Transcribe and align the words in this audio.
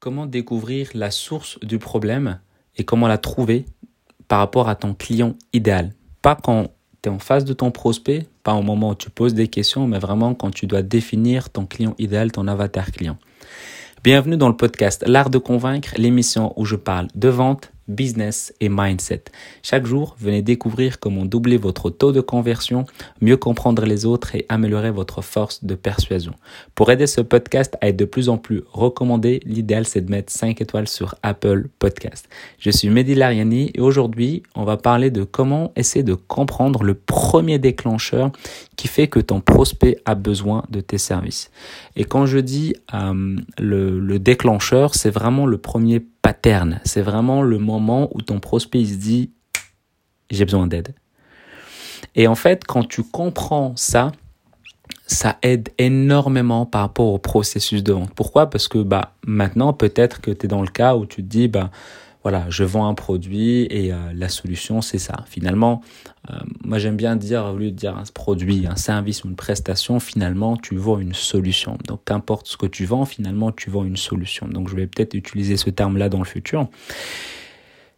comment 0.00 0.24
découvrir 0.24 0.88
la 0.94 1.10
source 1.10 1.60
du 1.60 1.78
problème 1.78 2.40
et 2.76 2.84
comment 2.84 3.06
la 3.06 3.18
trouver 3.18 3.66
par 4.28 4.38
rapport 4.38 4.70
à 4.70 4.74
ton 4.74 4.94
client 4.94 5.34
idéal. 5.52 5.92
Pas 6.22 6.34
quand 6.34 6.68
tu 7.02 7.10
es 7.10 7.12
en 7.12 7.18
face 7.18 7.44
de 7.44 7.52
ton 7.52 7.70
prospect, 7.70 8.26
pas 8.42 8.54
au 8.54 8.62
moment 8.62 8.90
où 8.90 8.94
tu 8.94 9.10
poses 9.10 9.34
des 9.34 9.48
questions, 9.48 9.86
mais 9.86 9.98
vraiment 9.98 10.34
quand 10.34 10.50
tu 10.50 10.66
dois 10.66 10.80
définir 10.80 11.50
ton 11.50 11.66
client 11.66 11.94
idéal, 11.98 12.32
ton 12.32 12.48
avatar 12.48 12.90
client. 12.92 13.18
Bienvenue 14.02 14.38
dans 14.38 14.48
le 14.48 14.56
podcast 14.56 15.04
L'Art 15.06 15.28
de 15.28 15.36
Convaincre, 15.36 15.92
l'émission 15.98 16.54
où 16.56 16.64
je 16.64 16.76
parle 16.76 17.08
de 17.14 17.28
vente, 17.28 17.70
business 17.90 18.54
et 18.60 18.68
mindset. 18.68 19.24
Chaque 19.62 19.86
jour, 19.86 20.16
venez 20.18 20.42
découvrir 20.42 21.00
comment 21.00 21.24
doubler 21.24 21.56
votre 21.56 21.90
taux 21.90 22.12
de 22.12 22.20
conversion, 22.20 22.86
mieux 23.20 23.36
comprendre 23.36 23.84
les 23.84 24.06
autres 24.06 24.34
et 24.34 24.46
améliorer 24.48 24.90
votre 24.90 25.22
force 25.22 25.64
de 25.64 25.74
persuasion. 25.74 26.34
Pour 26.74 26.90
aider 26.90 27.06
ce 27.06 27.20
podcast 27.20 27.76
à 27.80 27.88
être 27.88 27.96
de 27.96 28.04
plus 28.04 28.28
en 28.28 28.38
plus 28.38 28.62
recommandé, 28.72 29.40
l'idéal 29.44 29.86
c'est 29.86 30.00
de 30.00 30.10
mettre 30.10 30.32
5 30.32 30.60
étoiles 30.60 30.88
sur 30.88 31.14
Apple 31.22 31.68
Podcast. 31.78 32.28
Je 32.58 32.70
suis 32.70 32.88
Mehdi 32.88 33.14
Lariani 33.14 33.70
et 33.74 33.80
aujourd'hui, 33.80 34.42
on 34.54 34.64
va 34.64 34.76
parler 34.76 35.10
de 35.10 35.24
comment 35.24 35.72
essayer 35.76 36.02
de 36.02 36.14
comprendre 36.14 36.82
le 36.82 36.94
premier 36.94 37.58
déclencheur 37.58 38.32
qui 38.76 38.88
fait 38.88 39.08
que 39.08 39.20
ton 39.20 39.40
prospect 39.40 39.98
a 40.04 40.14
besoin 40.14 40.64
de 40.70 40.80
tes 40.80 40.98
services. 40.98 41.50
Et 41.96 42.04
quand 42.04 42.26
je 42.26 42.38
dis 42.38 42.74
euh, 42.94 43.36
le, 43.58 43.98
le 43.98 44.18
déclencheur, 44.18 44.94
c'est 44.94 45.10
vraiment 45.10 45.46
le 45.46 45.58
premier 45.58 46.00
pattern. 46.22 46.80
C'est 46.84 47.02
vraiment 47.02 47.42
le 47.42 47.58
moment 47.58 48.08
où 48.14 48.22
ton 48.22 48.40
prospect 48.40 48.84
se 48.84 48.94
dit 48.94 49.30
j'ai 50.30 50.44
besoin 50.44 50.66
d'aide. 50.66 50.94
Et 52.14 52.26
en 52.26 52.34
fait, 52.34 52.64
quand 52.64 52.86
tu 52.86 53.02
comprends 53.02 53.74
ça, 53.76 54.12
ça 55.06 55.38
aide 55.42 55.70
énormément 55.78 56.66
par 56.66 56.82
rapport 56.82 57.08
au 57.08 57.18
processus 57.18 57.82
de 57.82 57.92
vente. 57.92 58.14
Pourquoi? 58.14 58.48
Parce 58.48 58.68
que 58.68 58.78
bah 58.78 59.14
maintenant 59.26 59.72
peut-être 59.72 60.20
que 60.20 60.30
tu 60.30 60.46
es 60.46 60.48
dans 60.48 60.62
le 60.62 60.68
cas 60.68 60.94
où 60.94 61.06
tu 61.06 61.22
te 61.22 61.28
dis 61.28 61.48
bah 61.48 61.70
voilà, 62.22 62.44
je 62.50 62.64
vends 62.64 62.86
un 62.86 62.94
produit 62.94 63.66
et 63.70 63.92
euh, 63.92 63.96
la 64.14 64.28
solution 64.28 64.82
c'est 64.82 64.98
ça. 64.98 65.24
Finalement, 65.26 65.80
euh, 66.30 66.34
moi 66.62 66.78
j'aime 66.78 66.96
bien 66.96 67.16
dire 67.16 67.44
au 67.46 67.56
lieu 67.56 67.70
de 67.70 67.76
dire 67.76 67.96
un 67.96 68.02
produit, 68.12 68.66
un 68.66 68.76
service 68.76 69.24
ou 69.24 69.28
une 69.28 69.36
prestation, 69.36 70.00
finalement 70.00 70.56
tu 70.56 70.76
vends 70.76 70.98
une 70.98 71.14
solution. 71.14 71.78
Donc 71.86 72.04
qu'importe 72.04 72.46
ce 72.46 72.56
que 72.56 72.66
tu 72.66 72.84
vends, 72.84 73.04
finalement 73.06 73.52
tu 73.52 73.70
vends 73.70 73.84
une 73.84 73.96
solution. 73.96 74.48
Donc 74.48 74.68
je 74.68 74.76
vais 74.76 74.86
peut-être 74.86 75.14
utiliser 75.14 75.56
ce 75.56 75.70
terme-là 75.70 76.08
dans 76.08 76.18
le 76.18 76.24
futur. 76.26 76.68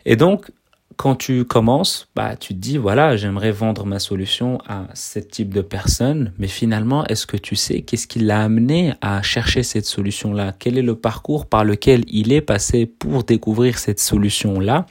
Et 0.05 0.17
donc 0.17 0.51
quand 0.97 1.17
tu 1.17 1.45
commences, 1.45 2.09
bah, 2.15 2.37
tu 2.37 2.55
te 2.55 2.59
dis, 2.59 2.79
voilà, 2.79 3.17
j'aimerais 3.17 3.53
vendre 3.53 3.87
ma 3.87 3.99
solution 3.99 4.59
à 4.67 4.87
ce 4.95 5.19
type 5.19 5.53
de 5.53 5.61
personne, 5.61 6.33
mais 6.39 6.47
finalement, 6.47 7.05
est-ce 7.07 7.27
que 7.27 7.37
tu 7.37 7.57
sais 7.57 7.83
qu'est-ce 7.83 8.07
qui 8.07 8.21
l'a 8.21 8.43
amené 8.43 8.95
à 9.01 9.23
chercher 9.23 9.63
cette 9.63 9.87
solution-là? 9.87 10.55
Quel 10.59 10.79
est 10.79 10.83
le 10.83 10.95
parcours 10.95 11.47
par 11.47 11.65
lequel 11.65 12.05
il 12.09 12.33
est 12.33 12.41
passé 12.41 12.87
pour 12.87 13.25
découvrir 13.25 13.79
cette 13.79 14.01
solution-là? 14.01 14.87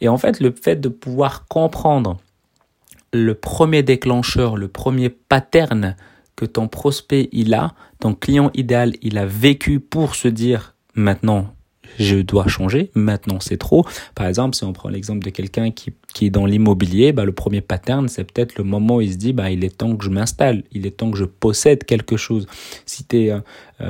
Et 0.00 0.08
en 0.08 0.18
fait, 0.18 0.40
le 0.40 0.52
fait 0.52 0.76
de 0.76 0.88
pouvoir 0.88 1.46
comprendre 1.46 2.18
le 3.12 3.34
premier 3.34 3.82
déclencheur, 3.82 4.56
le 4.56 4.68
premier 4.68 5.10
pattern 5.10 5.96
que 6.36 6.44
ton 6.46 6.68
prospect 6.68 7.28
il 7.32 7.54
a, 7.54 7.74
ton 8.00 8.14
client 8.14 8.50
idéal 8.54 8.94
il 9.02 9.18
a 9.18 9.26
vécu 9.26 9.80
pour 9.80 10.14
se 10.14 10.28
dire 10.28 10.74
maintenant 10.94 11.54
je 11.98 12.16
dois 12.16 12.46
changer, 12.46 12.90
maintenant 12.94 13.38
c'est 13.40 13.56
trop. 13.56 13.84
Par 14.14 14.26
exemple, 14.26 14.56
si 14.56 14.64
on 14.64 14.72
prend 14.72 14.88
l'exemple 14.88 15.24
de 15.24 15.30
quelqu'un 15.30 15.70
qui, 15.70 15.92
qui 16.14 16.26
est 16.26 16.30
dans 16.30 16.46
l'immobilier, 16.46 17.12
bah, 17.12 17.24
le 17.24 17.32
premier 17.32 17.60
pattern, 17.60 18.08
c'est 18.08 18.24
peut-être 18.24 18.56
le 18.58 18.64
moment 18.64 18.96
où 18.96 19.00
il 19.00 19.12
se 19.12 19.18
dit, 19.18 19.32
bah, 19.32 19.50
il 19.50 19.64
est 19.64 19.76
temps 19.76 19.96
que 19.96 20.04
je 20.04 20.10
m'installe, 20.10 20.62
il 20.72 20.86
est 20.86 20.96
temps 20.96 21.10
que 21.10 21.18
je 21.18 21.24
possède 21.24 21.84
quelque 21.84 22.16
chose. 22.16 22.46
Si 22.86 23.04
tu 23.04 23.28
es 23.28 23.32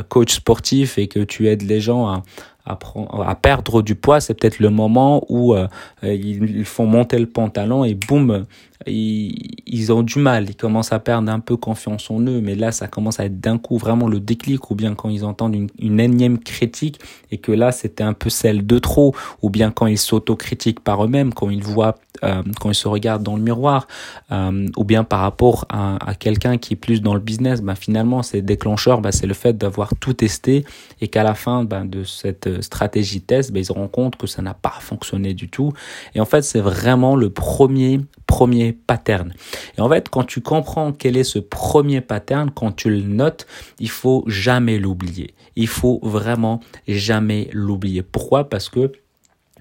coach 0.09 0.35
sportif 0.35 0.99
et 0.99 1.07
que 1.07 1.21
tu 1.21 1.49
aides 1.49 1.63
les 1.63 1.81
gens 1.81 2.07
à, 2.07 2.23
à, 2.65 2.79
à 3.27 3.35
perdre 3.35 3.83
du 3.83 3.95
poids, 3.95 4.21
c'est 4.21 4.35
peut-être 4.35 4.59
le 4.59 4.71
moment 4.71 5.25
où 5.29 5.55
euh, 5.55 5.67
ils, 6.03 6.65
font 6.65 6.87
monter 6.87 7.19
le 7.19 7.27
pantalon 7.27 7.85
et 7.85 7.95
boum, 7.95 8.47
ils, 8.87 9.93
ont 9.93 10.03
du 10.03 10.19
mal, 10.19 10.49
ils 10.49 10.57
commencent 10.57 10.93
à 10.93 10.99
perdre 10.99 11.31
un 11.31 11.41
peu 11.41 11.57
confiance 11.57 12.11
en 12.11 12.21
eux, 12.21 12.41
mais 12.41 12.55
là 12.55 12.73
ça 12.73 12.89
commence 12.89 13.21
à 13.21 13.27
être 13.27 13.41
d'un 13.41 13.59
coup 13.59 13.79
vraiment 13.79 14.09
le 14.09 14.21
déclic, 14.21 14.71
ou 14.71 14.75
bien 14.75 14.95
quand 14.95 15.09
ils 15.09 15.25
entendent 15.25 15.55
une, 15.55 15.69
une 15.79 16.01
énième 16.01 16.39
critique 16.39 17.01
et 17.31 17.39
que 17.39 17.53
là 17.53 17.73
c'était 17.73 18.05
un 18.05 18.13
peu 18.13 18.31
celle 18.31 18.67
de 18.67 18.79
trop, 18.79 19.15
ou 19.43 19.51
bien 19.51 19.71
quand 19.71 19.87
ils 19.87 19.99
s'autocritiquent 19.99 20.81
par 20.81 21.05
eux-mêmes, 21.05 21.33
quand 21.33 21.51
ils 21.51 21.63
voient, 21.63 21.97
euh, 22.25 22.43
quand 22.61 22.71
ils 22.71 22.75
se 22.75 22.89
regardent 22.89 23.23
dans 23.23 23.37
le 23.37 23.43
miroir, 23.43 23.87
euh, 24.31 24.67
ou 24.77 24.85
bien 24.85 25.05
par 25.05 25.21
rapport 25.21 25.67
à, 25.69 25.97
à 26.09 26.15
quelqu'un 26.15 26.59
qui 26.59 26.75
est 26.75 26.77
plus 26.77 27.03
dans 27.03 27.15
le 27.15 27.21
business, 27.21 27.63
ben 27.63 27.75
finalement 27.75 28.23
c'est 28.23 28.43
déclencheur, 28.43 29.01
ben 29.01 29.13
c'est 29.13 29.27
le 29.27 29.35
fait 29.35 29.57
d'avoir 29.57 29.91
tout 30.01 30.13
testé 30.13 30.65
et 31.01 31.09
qu'à 31.09 31.23
la 31.23 31.35
fin 31.35 31.65
ben, 31.65 31.85
de 31.85 32.05
cette 32.05 32.63
stratégie 32.63 33.21
test, 33.21 33.53
ben, 33.53 33.61
ils 33.61 33.67
se 33.67 33.73
rendent 33.73 33.91
compte 33.91 34.17
que 34.17 34.27
ça 34.27 34.43
n'a 34.43 34.55
pas 34.55 34.75
fonctionné 34.81 35.35
du 35.35 35.49
tout. 35.49 35.73
Et 36.15 36.21
en 36.21 36.25
fait, 36.25 36.43
c'est 36.43 36.61
vraiment 36.61 37.17
le 37.17 37.31
premier, 37.31 38.01
premier 38.27 38.72
pattern. 38.73 39.33
Et 39.79 39.81
en 39.81 39.89
fait, 39.89 40.09
quand 40.09 40.25
tu 40.25 40.41
comprends 40.41 40.93
quel 40.93 41.17
est 41.17 41.25
ce 41.25 41.39
premier 41.39 42.01
pattern, 42.01 42.51
quand 42.51 42.73
tu 42.73 42.91
le 42.91 43.03
notes, 43.03 43.47
il 43.79 43.91
faut 43.91 44.25
jamais 44.27 44.79
l'oublier. 44.79 45.35
Il 45.57 45.69
faut 45.69 46.01
vraiment 46.03 46.61
jamais 46.89 47.49
l'oublier. 47.53 48.03
Pourquoi? 48.03 48.49
Parce 48.49 48.69
que 48.69 48.93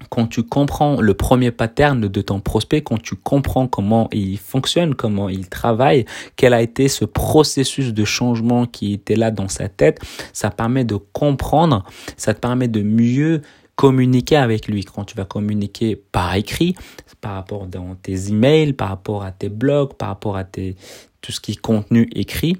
quand 0.08 0.26
tu 0.26 0.42
comprends 0.42 1.00
le 1.00 1.14
premier 1.14 1.50
pattern 1.50 2.00
de 2.00 2.20
ton 2.20 2.40
prospect, 2.40 2.82
quand 2.82 3.00
tu 3.00 3.14
comprends 3.14 3.66
comment 3.68 4.08
il 4.12 4.38
fonctionne, 4.38 4.94
comment 4.94 5.28
il 5.28 5.48
travaille, 5.48 6.04
quel 6.36 6.54
a 6.54 6.62
été 6.62 6.88
ce 6.88 7.04
processus 7.04 7.92
de 7.92 8.04
changement 8.04 8.66
qui 8.66 8.92
était 8.94 9.16
là 9.16 9.30
dans 9.30 9.48
sa 9.48 9.68
tête, 9.68 10.00
ça 10.32 10.50
permet 10.50 10.84
de 10.84 10.96
comprendre, 10.96 11.84
ça 12.16 12.34
te 12.34 12.40
permet 12.40 12.68
de 12.68 12.82
mieux 12.82 13.42
communiquer 13.82 14.36
avec 14.36 14.68
lui. 14.68 14.84
Quand 14.84 15.02
tu 15.02 15.16
vas 15.16 15.24
communiquer 15.24 15.96
par 15.96 16.36
écrit, 16.36 16.76
par 17.20 17.34
rapport 17.34 17.66
dans 17.66 17.96
tes 17.96 18.28
emails, 18.28 18.74
par 18.74 18.88
rapport 18.90 19.24
à 19.24 19.32
tes 19.32 19.48
blogs, 19.48 19.94
par 19.94 20.10
rapport 20.10 20.36
à 20.36 20.44
tes, 20.44 20.76
tout 21.20 21.32
ce 21.32 21.40
qui 21.40 21.52
est 21.52 21.60
contenu 21.60 22.08
écrit 22.14 22.56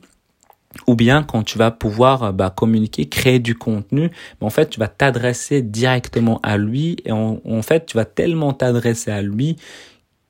ou 0.89 0.97
bien 0.97 1.23
quand 1.23 1.45
tu 1.45 1.59
vas 1.59 1.71
pouvoir 1.71 2.25
euh, 2.25 2.33
bah, 2.33 2.51
communiquer, 2.51 3.09
créer 3.09 3.39
du 3.39 3.55
contenu, 3.55 4.11
en 4.41 4.51
fait, 4.51 4.71
tu 4.71 4.81
vas 4.81 4.89
t'adresser 4.89 5.63
directement 5.63 6.41
à 6.43 6.57
lui 6.57 6.97
et 7.05 7.13
en, 7.13 7.63
fait, 7.63 7.87
tu 7.87 7.97
vas 7.97 8.05
tellement 8.05 8.53
t'adresser 8.53 9.13
à 9.13 9.23
lui, 9.23 9.59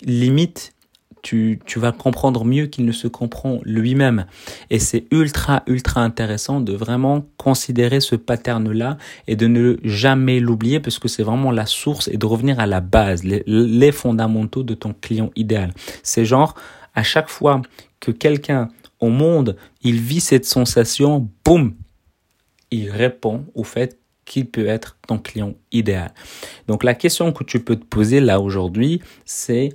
limite, 0.02 0.74
tu, 1.22 1.60
tu 1.64 1.78
vas 1.78 1.92
comprendre 1.92 2.44
mieux 2.44 2.66
qu'il 2.66 2.84
ne 2.84 2.92
se 2.92 3.06
comprend 3.06 3.60
lui-même. 3.64 4.26
Et 4.70 4.78
c'est 4.78 5.06
ultra, 5.12 5.62
ultra 5.66 6.02
intéressant 6.02 6.60
de 6.60 6.72
vraiment 6.72 7.24
considérer 7.36 8.00
ce 8.00 8.16
pattern-là 8.16 8.98
et 9.28 9.36
de 9.36 9.46
ne 9.46 9.76
jamais 9.84 10.40
l'oublier 10.40 10.80
parce 10.80 10.98
que 10.98 11.08
c'est 11.08 11.22
vraiment 11.22 11.52
la 11.52 11.66
source 11.66 12.08
et 12.08 12.16
de 12.16 12.26
revenir 12.26 12.58
à 12.58 12.66
la 12.66 12.80
base, 12.80 13.22
les, 13.22 13.44
les 13.46 13.92
fondamentaux 13.92 14.64
de 14.64 14.74
ton 14.74 14.94
client 15.00 15.30
idéal. 15.36 15.72
C'est 16.02 16.24
genre, 16.24 16.54
à 16.94 17.04
chaque 17.04 17.28
fois 17.28 17.62
que 18.00 18.10
quelqu'un 18.10 18.68
au 19.00 19.08
monde, 19.08 19.56
il 19.82 20.00
vit 20.00 20.20
cette 20.20 20.44
sensation, 20.44 21.28
boum, 21.44 21.74
il 22.72 22.90
répond 22.90 23.44
au 23.54 23.64
fait 23.64 23.98
qu'il 24.24 24.46
peut 24.46 24.66
être 24.66 24.96
ton 25.06 25.18
client 25.18 25.54
idéal. 25.72 26.12
Donc 26.66 26.84
la 26.84 26.94
question 26.94 27.32
que 27.32 27.44
tu 27.44 27.60
peux 27.60 27.76
te 27.76 27.84
poser 27.84 28.20
là 28.20 28.40
aujourd'hui, 28.40 29.00
c'est 29.24 29.70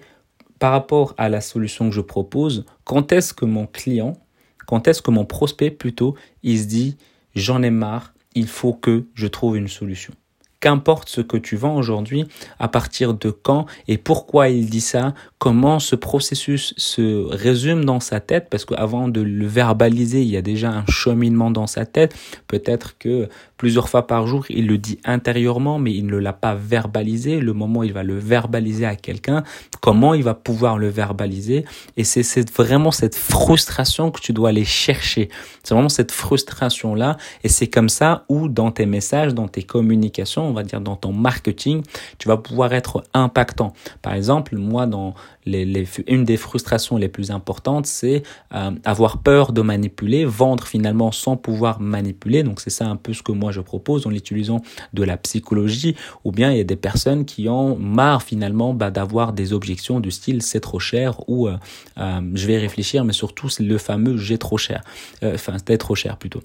par 0.60 0.72
rapport 0.72 1.14
à 1.18 1.30
la 1.30 1.42
solution 1.42 1.90
que 1.90 1.96
je 1.96 2.02
propose, 2.02 2.66
quand 2.84 3.12
est-ce 3.12 3.34
que 3.34 3.46
mon 3.46 3.68
client, 3.68 4.14
quand 4.66 4.88
est-ce 4.88 5.02
que 5.02 5.12
mon 5.12 5.26
prospect 5.26 5.72
plutôt, 5.72 6.16
il 6.44 6.60
se 6.60 6.66
dit 6.66 6.98
j'en 7.36 7.64
ai 7.64 7.70
marre, 7.70 8.14
il 8.36 8.48
faut 8.48 8.74
que 8.74 9.08
je 9.14 9.28
trouve 9.28 9.58
une 9.58 9.68
solution? 9.68 10.14
Qu'importe 10.60 11.10
ce 11.10 11.22
que 11.22 11.38
tu 11.38 11.56
vends 11.56 11.76
aujourd'hui, 11.76 12.26
à 12.60 12.68
partir 12.68 13.14
de 13.14 13.30
quand 13.30 13.68
et 13.88 13.98
pourquoi 13.98 14.50
il 14.50 14.70
dit 14.70 14.82
ça, 14.82 15.14
comment 15.38 15.80
ce 15.80 15.96
processus 15.96 16.74
se 16.78 17.26
résume 17.30 17.86
dans 17.86 18.00
sa 18.00 18.20
tête, 18.20 18.48
parce 18.50 18.66
qu'avant 18.66 19.08
de 19.08 19.22
le 19.22 19.46
verbaliser, 19.46 20.22
il 20.24 20.30
y 20.30 20.38
a 20.38 20.42
déjà 20.42 20.72
un 20.72 20.86
cheminement 20.90 21.52
dans 21.52 21.68
sa 21.68 21.86
tête. 21.86 22.16
Peut-être 22.48 22.98
que 22.98 23.30
plusieurs 23.58 23.90
fois 23.90 24.08
par 24.08 24.26
jour, 24.26 24.46
il 24.50 24.68
le 24.68 24.78
dit 24.78 25.00
intérieurement, 25.06 25.80
mais 25.80 25.94
il 25.94 26.08
ne 26.08 26.18
l'a 26.18 26.34
pas 26.34 26.56
verbalisé. 26.56 27.40
Le 27.40 27.54
moment 27.54 27.82
où 27.82 27.84
il 27.84 27.94
va 27.94 28.04
le 28.04 28.18
verbaliser 28.18 28.86
à 28.86 28.96
quelqu'un, 28.96 29.44
comment 29.82 30.14
il 30.14 30.24
va 30.24 30.34
pouvoir 30.34 30.78
le 30.78 30.88
verbaliser. 30.90 31.66
Et 31.98 32.04
c'est 32.04 32.50
vraiment 32.52 32.92
cette 32.92 33.16
frustration 33.16 34.12
que 34.12 34.22
tu 34.22 34.34
dois 34.34 34.50
aller 34.50 34.66
chercher. 34.66 35.30
C'est 35.64 35.74
vraiment 35.74 35.90
cette 35.90 36.12
frustration-là. 36.12 37.18
Et 37.44 37.50
c'est 37.50 37.68
comme 37.68 37.90
ça 37.90 38.26
où 38.30 38.48
dans 38.48 38.72
tes 38.72 38.86
messages, 38.86 39.34
dans 39.34 39.48
tes 39.48 39.64
communications, 39.64 40.47
on 40.48 40.54
va 40.54 40.64
dire 40.64 40.82
dans 40.82 40.96
ton 40.96 41.14
marketing, 41.14 41.84
tu 42.18 42.28
vas 42.28 42.38
pouvoir 42.38 42.74
être 42.74 43.04
impactant. 43.14 43.74
Par 44.02 44.14
exemple, 44.14 44.56
moi, 44.58 44.86
dans 44.88 45.14
une 46.08 46.26
des 46.26 46.38
frustrations 46.38 46.98
les 46.98 47.08
plus 47.08 47.32
importantes, 47.32 47.86
c'est 47.86 48.24
euh, 48.54 48.72
avoir 48.84 49.20
peur 49.20 49.54
de 49.54 49.62
manipuler, 49.62 50.26
vendre 50.26 50.66
finalement 50.66 51.12
sans 51.12 51.38
pouvoir 51.38 51.80
manipuler. 51.80 52.44
Donc 52.44 52.60
c'est 52.60 52.70
ça 52.70 52.86
un 52.88 52.96
peu 52.96 53.14
ce 53.14 53.24
que 53.24 53.32
moi 53.32 53.52
je 53.52 53.62
propose 53.62 54.08
en 54.08 54.12
utilisant 54.12 54.62
de 54.94 55.04
la 55.04 55.18
psychologie. 55.18 55.96
Ou 56.24 56.32
bien 56.32 56.52
il 56.52 56.58
y 56.58 56.62
a 56.62 56.66
des 56.66 56.76
personnes 56.76 57.26
qui 57.26 57.48
ont 57.50 57.78
marre 57.78 58.24
finalement 58.24 58.74
bah, 58.74 58.92
d'avoir 58.92 59.34
des 59.34 59.54
objections 59.54 60.00
du 60.00 60.12
style 60.12 60.42
c'est 60.42 60.60
trop 60.60 60.80
cher 60.80 61.28
ou 61.30 61.48
euh, 61.48 61.58
euh, 61.98 62.22
je 62.34 62.48
vais 62.48 62.58
réfléchir, 62.58 63.04
mais 63.06 63.14
surtout 63.14 63.50
c'est 63.50 63.64
le 63.64 63.78
fameux 63.78 64.18
j'ai 64.18 64.38
trop 64.38 64.58
cher. 64.58 64.84
Enfin 65.24 65.58
c'était 65.58 65.78
trop 65.78 65.96
cher 65.96 66.18
plutôt. 66.18 66.42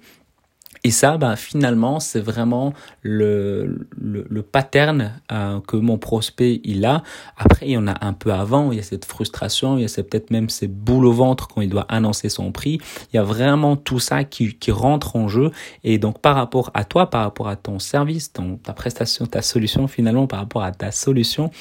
Et 0.84 0.90
ça, 0.90 1.16
ben, 1.16 1.36
finalement, 1.36 2.00
c'est 2.00 2.20
vraiment 2.20 2.72
le, 3.02 3.86
le, 3.96 4.26
le 4.28 4.42
pattern 4.42 5.12
euh, 5.30 5.60
que 5.60 5.76
mon 5.76 5.96
prospect 5.96 6.60
il 6.64 6.84
a. 6.84 7.04
Après, 7.36 7.66
il 7.66 7.72
y 7.72 7.76
en 7.76 7.86
a 7.86 8.04
un 8.04 8.12
peu 8.12 8.32
avant, 8.32 8.72
il 8.72 8.78
y 8.78 8.80
a 8.80 8.82
cette 8.82 9.04
frustration, 9.04 9.78
il 9.78 9.82
y 9.82 9.84
a 9.84 10.02
peut-être 10.02 10.32
même 10.32 10.48
ces 10.48 10.66
boules 10.66 11.06
au 11.06 11.12
ventre 11.12 11.46
quand 11.46 11.60
il 11.60 11.70
doit 11.70 11.86
annoncer 11.88 12.28
son 12.28 12.50
prix. 12.50 12.80
Il 13.12 13.16
y 13.16 13.18
a 13.20 13.22
vraiment 13.22 13.76
tout 13.76 14.00
ça 14.00 14.24
qui, 14.24 14.54
qui 14.56 14.72
rentre 14.72 15.14
en 15.14 15.28
jeu. 15.28 15.52
Et 15.84 15.98
donc, 15.98 16.20
par 16.20 16.34
rapport 16.34 16.72
à 16.74 16.84
toi, 16.84 17.08
par 17.10 17.22
rapport 17.22 17.48
à 17.48 17.54
ton 17.54 17.78
service, 17.78 18.32
ton, 18.32 18.56
ta 18.56 18.72
prestation, 18.72 19.26
ta 19.26 19.40
solution, 19.40 19.86
finalement, 19.86 20.26
par 20.26 20.40
rapport 20.40 20.64
à 20.64 20.72
ta 20.72 20.90
solution, 20.90 21.52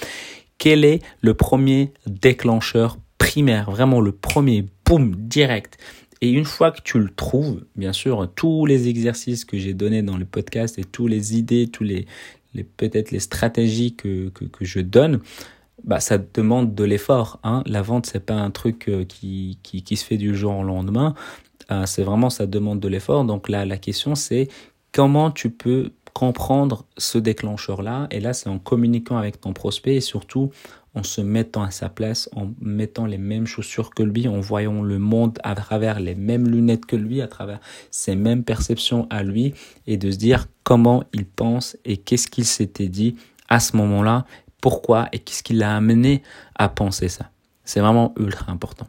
quel 0.57 0.83
est 0.83 0.99
le 1.21 1.35
premier 1.35 1.93
déclencheur 2.07 2.97
primaire, 3.19 3.69
vraiment 3.69 4.01
le 4.01 4.11
premier 4.11 4.65
boom 4.83 5.15
direct 5.15 5.77
et 6.21 6.29
une 6.29 6.45
fois 6.45 6.71
que 6.71 6.81
tu 6.81 6.99
le 6.99 7.09
trouves, 7.09 7.65
bien 7.75 7.93
sûr, 7.93 8.29
tous 8.35 8.67
les 8.67 8.87
exercices 8.87 9.43
que 9.43 9.57
j'ai 9.57 9.73
donnés 9.73 10.03
dans 10.03 10.17
le 10.17 10.25
podcast 10.25 10.77
et 10.77 10.83
toutes 10.83 11.09
les 11.09 11.35
idées, 11.35 11.67
tous 11.67 11.83
les, 11.83 12.05
peut-être 12.77 13.11
les 13.11 13.19
stratégies 13.19 13.95
que, 13.95 14.29
que, 14.29 14.45
que, 14.45 14.63
je 14.63 14.81
donne, 14.81 15.19
bah, 15.83 15.99
ça 15.99 16.19
demande 16.19 16.75
de 16.75 16.83
l'effort. 16.83 17.39
Hein. 17.43 17.63
La 17.65 17.81
vente, 17.81 18.05
c'est 18.05 18.25
pas 18.25 18.35
un 18.35 18.51
truc 18.51 18.87
euh, 18.87 19.03
qui, 19.03 19.57
qui, 19.63 19.83
qui, 19.83 19.97
se 19.97 20.05
fait 20.05 20.17
du 20.17 20.35
jour 20.35 20.55
au 20.55 20.63
lendemain. 20.63 21.15
Euh, 21.71 21.87
c'est 21.87 22.03
vraiment, 22.03 22.29
ça 22.29 22.45
demande 22.45 22.79
de 22.79 22.87
l'effort. 22.87 23.25
Donc 23.25 23.49
là, 23.49 23.65
la 23.65 23.77
question, 23.77 24.13
c'est 24.13 24.47
comment 24.91 25.31
tu 25.31 25.49
peux 25.49 25.91
comprendre 26.13 26.85
ce 26.97 27.17
déclencheur-là? 27.17 28.07
Et 28.11 28.19
là, 28.19 28.33
c'est 28.33 28.49
en 28.49 28.59
communiquant 28.59 29.17
avec 29.17 29.41
ton 29.41 29.53
prospect 29.53 29.95
et 29.95 30.01
surtout 30.01 30.51
en 30.93 31.03
se 31.03 31.21
mettant 31.21 31.63
à 31.63 31.71
sa 31.71 31.89
place, 31.89 32.29
en 32.35 32.51
mettant 32.59 33.05
les 33.05 33.17
mêmes 33.17 33.45
chaussures 33.45 33.91
que 33.91 34.03
lui, 34.03 34.27
en 34.27 34.39
voyant 34.39 34.81
le 34.81 34.99
monde 34.99 35.39
à 35.43 35.55
travers 35.55 35.99
les 35.99 36.15
mêmes 36.15 36.47
lunettes 36.47 36.85
que 36.85 36.97
lui, 36.97 37.21
à 37.21 37.27
travers 37.27 37.59
ses 37.91 38.15
mêmes 38.15 38.43
perceptions 38.43 39.07
à 39.09 39.23
lui, 39.23 39.53
et 39.87 39.97
de 39.97 40.11
se 40.11 40.17
dire 40.17 40.47
comment 40.63 41.03
il 41.13 41.25
pense 41.25 41.77
et 41.85 41.97
qu'est-ce 41.97 42.27
qu'il 42.27 42.45
s'était 42.45 42.89
dit 42.89 43.15
à 43.47 43.59
ce 43.59 43.77
moment-là, 43.77 44.25
pourquoi 44.61 45.07
et 45.11 45.19
qu'est-ce 45.19 45.43
qui 45.43 45.53
l'a 45.53 45.75
amené 45.75 46.23
à 46.55 46.69
penser 46.69 47.09
ça. 47.09 47.29
C'est 47.63 47.79
vraiment 47.79 48.13
ultra 48.17 48.51
important. 48.51 48.87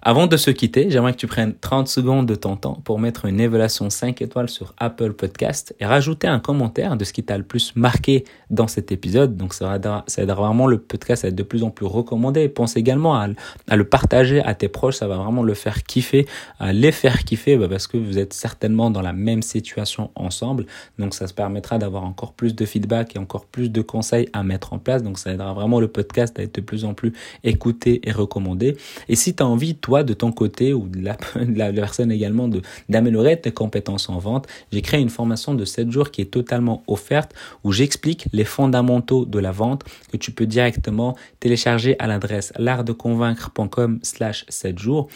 Avant 0.00 0.28
de 0.28 0.36
se 0.36 0.52
quitter, 0.52 0.90
j'aimerais 0.90 1.12
que 1.12 1.18
tu 1.18 1.26
prennes 1.26 1.54
30 1.60 1.88
secondes 1.88 2.26
de 2.26 2.36
ton 2.36 2.54
temps 2.54 2.80
pour 2.84 3.00
mettre 3.00 3.24
une 3.24 3.40
évaluation 3.40 3.90
5 3.90 4.22
étoiles 4.22 4.48
sur 4.48 4.72
Apple 4.78 5.12
Podcast 5.12 5.74
et 5.80 5.86
rajouter 5.86 6.28
un 6.28 6.38
commentaire 6.38 6.96
de 6.96 7.04
ce 7.04 7.12
qui 7.12 7.24
t'a 7.24 7.36
le 7.36 7.42
plus 7.42 7.74
marqué 7.74 8.22
dans 8.48 8.68
cet 8.68 8.92
épisode. 8.92 9.36
Donc 9.36 9.54
ça 9.54 9.74
aidera, 9.74 10.04
vraiment 10.16 10.68
le 10.68 10.78
podcast 10.78 11.24
à 11.24 11.28
être 11.28 11.34
de 11.34 11.42
plus 11.42 11.64
en 11.64 11.70
plus 11.70 11.84
recommandé. 11.84 12.48
Pense 12.48 12.76
également 12.76 13.16
à, 13.16 13.26
à, 13.68 13.76
le 13.76 13.84
partager 13.84 14.40
à 14.40 14.54
tes 14.54 14.68
proches, 14.68 14.94
ça 14.94 15.08
va 15.08 15.16
vraiment 15.16 15.42
le 15.42 15.54
faire 15.54 15.82
kiffer, 15.82 16.26
à 16.60 16.72
les 16.72 16.92
faire 16.92 17.24
kiffer 17.24 17.56
bah 17.56 17.66
parce 17.68 17.88
que 17.88 17.96
vous 17.96 18.18
êtes 18.18 18.32
certainement 18.32 18.90
dans 18.90 19.02
la 19.02 19.12
même 19.12 19.42
situation 19.42 20.12
ensemble. 20.14 20.66
Donc 21.00 21.12
ça 21.12 21.26
se 21.26 21.34
permettra 21.34 21.78
d'avoir 21.78 22.04
encore 22.04 22.34
plus 22.34 22.54
de 22.54 22.64
feedback 22.64 23.16
et 23.16 23.18
encore 23.18 23.46
plus 23.46 23.68
de 23.72 23.82
conseils 23.82 24.28
à 24.32 24.44
mettre 24.44 24.72
en 24.72 24.78
place. 24.78 25.02
Donc 25.02 25.18
ça 25.18 25.32
aidera 25.32 25.54
vraiment 25.54 25.80
le 25.80 25.88
podcast 25.88 26.38
à 26.38 26.44
être 26.44 26.54
de 26.54 26.60
plus 26.60 26.84
en 26.84 26.94
plus 26.94 27.12
écouté 27.42 28.00
et 28.04 28.12
recommandé. 28.12 28.76
Et 29.08 29.16
si 29.16 29.34
tu 29.34 29.42
as 29.42 29.46
envie, 29.46 29.74
toi, 29.74 29.97
de 30.04 30.14
ton 30.14 30.32
côté 30.32 30.72
ou 30.72 30.88
de 30.88 31.02
la, 31.02 31.16
personne 31.72 32.10
également 32.10 32.48
d'améliorer 32.88 33.40
tes 33.40 33.52
compétences 33.52 34.08
en 34.08 34.18
vente, 34.18 34.46
j'ai 34.72 34.82
créé 34.82 35.00
une 35.00 35.08
formation 35.08 35.54
de 35.54 35.64
7 35.64 35.90
jours 35.90 36.10
qui 36.10 36.22
est 36.22 36.30
totalement 36.30 36.82
offerte 36.86 37.34
où 37.64 37.72
j'explique 37.72 38.28
les 38.32 38.44
fondamentaux 38.44 39.24
de 39.24 39.38
la 39.38 39.52
vente 39.52 39.84
que 40.10 40.16
tu 40.16 40.30
peux 40.30 40.46
directement 40.46 41.16
télécharger 41.40 41.96
à 41.98 42.06
l'adresse 42.06 42.52
l'artdeconvaincre.com 42.58 44.00
slash 44.02 44.44
7 44.48 44.78
jours. 44.78 45.08